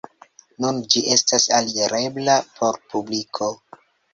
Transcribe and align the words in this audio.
Nun 0.63 0.79
ĝi 0.93 1.03
estas 1.17 1.45
alirebla 1.59 2.39
por 2.57 2.81
publiko. 2.95 3.55